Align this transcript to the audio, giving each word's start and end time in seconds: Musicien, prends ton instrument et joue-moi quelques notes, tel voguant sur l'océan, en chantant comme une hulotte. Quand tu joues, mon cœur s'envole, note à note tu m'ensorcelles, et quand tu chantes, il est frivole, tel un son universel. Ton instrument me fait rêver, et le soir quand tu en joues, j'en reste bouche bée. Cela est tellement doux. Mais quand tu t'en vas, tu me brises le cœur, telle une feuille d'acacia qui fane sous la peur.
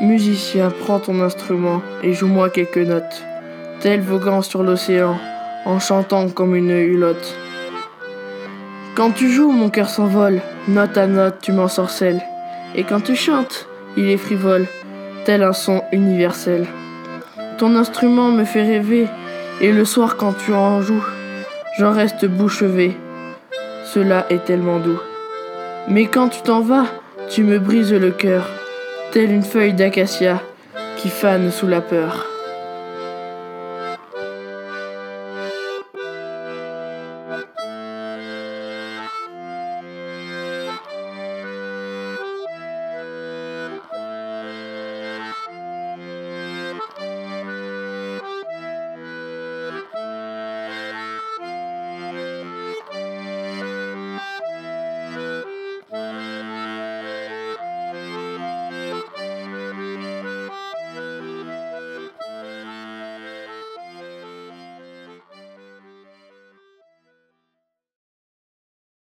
Musicien, 0.00 0.70
prends 0.70 0.98
ton 0.98 1.20
instrument 1.20 1.82
et 2.02 2.12
joue-moi 2.12 2.50
quelques 2.50 2.78
notes, 2.78 3.22
tel 3.80 4.00
voguant 4.00 4.42
sur 4.42 4.62
l'océan, 4.62 5.16
en 5.64 5.78
chantant 5.78 6.28
comme 6.28 6.56
une 6.56 6.70
hulotte. 6.70 7.36
Quand 8.96 9.12
tu 9.12 9.30
joues, 9.30 9.52
mon 9.52 9.70
cœur 9.70 9.88
s'envole, 9.88 10.40
note 10.66 10.96
à 10.98 11.06
note 11.06 11.38
tu 11.40 11.52
m'ensorcelles, 11.52 12.22
et 12.74 12.82
quand 12.82 13.00
tu 13.00 13.14
chantes, 13.14 13.68
il 13.96 14.08
est 14.08 14.16
frivole, 14.16 14.66
tel 15.24 15.42
un 15.42 15.52
son 15.52 15.82
universel. 15.92 16.66
Ton 17.58 17.76
instrument 17.76 18.30
me 18.30 18.44
fait 18.44 18.62
rêver, 18.62 19.06
et 19.60 19.72
le 19.72 19.84
soir 19.84 20.16
quand 20.16 20.32
tu 20.32 20.52
en 20.52 20.80
joues, 20.82 21.04
j'en 21.78 21.92
reste 21.92 22.26
bouche 22.26 22.64
bée. 22.64 22.96
Cela 23.84 24.26
est 24.30 24.44
tellement 24.44 24.78
doux. 24.78 25.00
Mais 25.86 26.06
quand 26.06 26.28
tu 26.28 26.42
t'en 26.42 26.60
vas, 26.60 26.86
tu 27.28 27.44
me 27.44 27.58
brises 27.58 27.92
le 27.92 28.10
cœur, 28.10 28.48
telle 29.12 29.30
une 29.30 29.42
feuille 29.42 29.74
d'acacia 29.74 30.42
qui 30.96 31.10
fane 31.10 31.50
sous 31.50 31.66
la 31.66 31.82
peur. 31.82 32.26